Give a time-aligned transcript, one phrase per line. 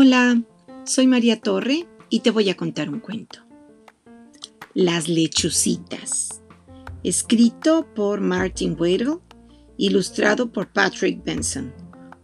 [0.00, 0.40] Hola,
[0.84, 3.40] soy María Torre y te voy a contar un cuento.
[4.72, 6.40] Las lechucitas.
[7.02, 9.18] Escrito por Martin Weddle,
[9.76, 11.74] ilustrado por Patrick Benson,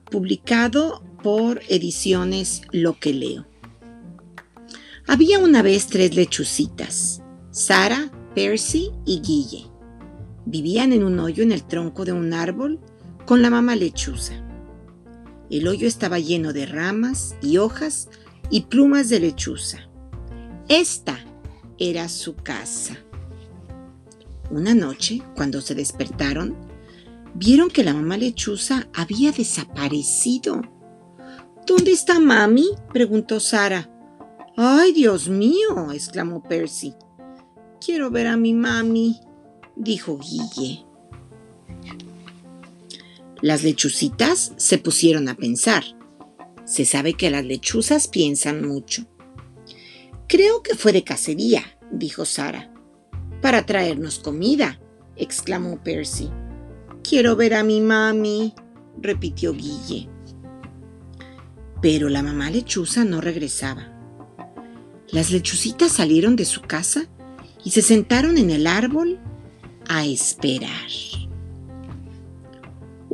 [0.09, 3.45] publicado por Ediciones Lo que leo.
[5.09, 9.67] Había una vez tres lechucitas, Sara, Percy y Guille.
[10.47, 12.79] Vivían en un hoyo en el tronco de un árbol
[13.27, 14.44] con la mamá lechuza.
[15.51, 18.09] El hoyo estaba lleno de ramas y hojas
[18.51, 19.79] y plumas de lechuza.
[20.69, 21.19] Esta
[21.79, 22.97] era su casa.
[24.51, 26.57] Una noche, cuando se despertaron,
[27.35, 30.63] vieron que la mamá lechuza había desaparecido.
[31.67, 32.69] ¿Dónde está mami?
[32.93, 33.91] preguntó Sara.
[34.57, 35.91] ¡Ay, Dios mío!
[35.93, 36.95] exclamó Percy.
[37.85, 39.21] Quiero ver a mi mami,
[39.77, 40.87] dijo Guille.
[43.45, 45.85] Las lechucitas se pusieron a pensar.
[46.65, 49.05] Se sabe que las lechuzas piensan mucho.
[50.27, 52.73] Creo que fue de cacería, dijo Sara.
[53.43, 54.81] Para traernos comida,
[55.15, 56.31] exclamó Percy.
[57.07, 58.55] Quiero ver a mi mami,
[58.99, 60.09] repitió Guille.
[61.83, 63.93] Pero la mamá lechuza no regresaba.
[65.11, 67.11] Las lechucitas salieron de su casa
[67.63, 69.21] y se sentaron en el árbol
[69.87, 70.89] a esperar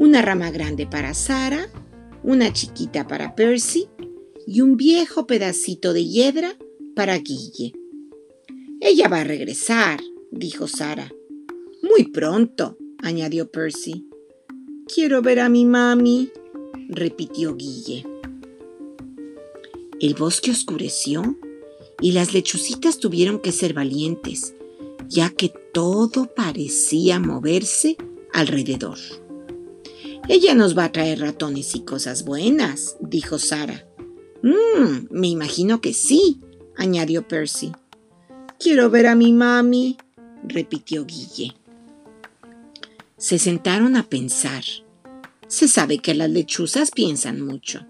[0.01, 1.69] una rama grande para Sara,
[2.23, 3.87] una chiquita para Percy
[4.47, 6.57] y un viejo pedacito de hiedra
[6.97, 7.75] para Guille.
[8.81, 11.13] Ella va a regresar, dijo Sara.
[11.83, 14.07] Muy pronto, añadió Percy.
[14.87, 16.31] Quiero ver a mi mami,
[16.89, 18.07] repitió Guille.
[20.01, 21.39] El bosque oscureció
[22.01, 24.55] y las lechucitas tuvieron que ser valientes,
[25.11, 27.99] ya que todo parecía moverse
[28.33, 28.97] alrededor.
[30.29, 33.87] Ella nos va a traer ratones y cosas buenas, dijo Sara.
[34.43, 36.41] Mmm, me imagino que sí,
[36.77, 37.73] añadió Percy.
[38.59, 39.97] Quiero ver a mi mami,
[40.45, 41.55] repitió Guille.
[43.17, 44.65] Se sentaron a pensar.
[45.47, 47.87] Se sabe que las lechuzas piensan mucho.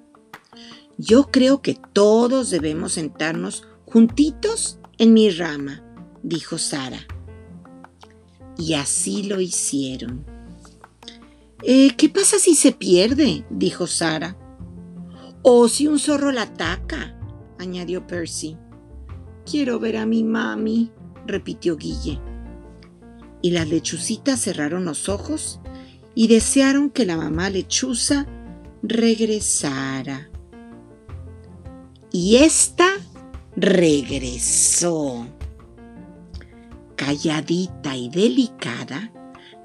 [0.96, 5.82] Yo creo que todos debemos sentarnos juntitos en mi rama,
[6.22, 7.06] dijo Sara.
[8.56, 10.26] Y así lo hicieron.
[11.62, 13.44] Eh, ¿Qué pasa si se pierde?
[13.50, 14.36] dijo Sara.
[15.42, 17.18] O si un zorro la ataca,
[17.58, 18.56] añadió Percy.
[19.44, 20.92] Quiero ver a mi mami,
[21.26, 22.20] repitió Guille.
[23.42, 25.60] Y las lechucitas cerraron los ojos
[26.14, 28.26] y desearon que la mamá lechuza
[28.82, 30.30] regresara.
[32.12, 32.88] Y ésta
[33.56, 35.26] regresó.
[36.96, 39.10] Calladita y delicada,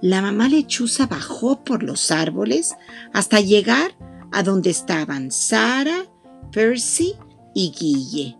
[0.06, 2.76] la mamá lechuza bajó por los árboles
[3.12, 3.98] hasta llegar
[4.32, 6.06] a donde estaban Sara,
[6.52, 7.16] Percy
[7.56, 8.38] y Guille.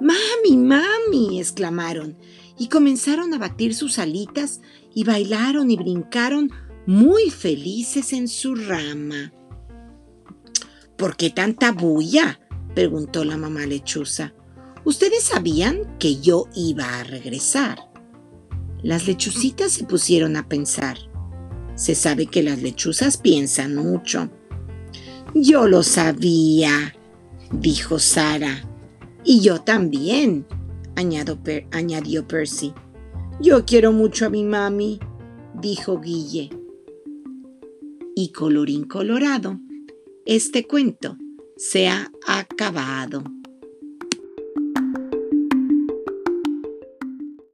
[0.00, 1.38] ¡Mami, mami!
[1.38, 2.16] exclamaron
[2.58, 4.62] y comenzaron a batir sus alitas
[4.94, 6.50] y bailaron y brincaron
[6.86, 9.34] muy felices en su rama.
[10.96, 12.40] ¿Por qué tanta bulla?
[12.74, 14.32] preguntó la mamá lechuza.
[14.86, 17.91] Ustedes sabían que yo iba a regresar.
[18.82, 20.98] Las lechucitas se pusieron a pensar.
[21.74, 24.30] Se sabe que las lechuzas piensan mucho.
[25.34, 26.94] Yo lo sabía,
[27.52, 28.68] dijo Sara.
[29.24, 30.46] Y yo también,
[30.94, 32.74] añadió Percy.
[33.40, 35.00] Yo quiero mucho a mi mami,
[35.54, 36.50] dijo Guille.
[38.14, 39.58] Y colorín colorado,
[40.26, 41.16] este cuento
[41.56, 43.22] se ha acabado.